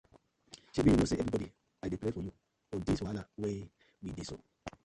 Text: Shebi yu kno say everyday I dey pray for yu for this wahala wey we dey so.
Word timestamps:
Shebi 0.73 0.89
yu 0.91 0.95
kno 0.97 1.05
say 1.09 1.21
everyday 1.23 1.51
I 1.83 1.87
dey 1.89 1.99
pray 2.01 2.11
for 2.15 2.23
yu 2.25 2.31
for 2.69 2.77
this 2.85 3.01
wahala 3.03 3.23
wey 3.41 3.57
we 4.01 4.09
dey 4.17 4.25
so. 4.29 4.35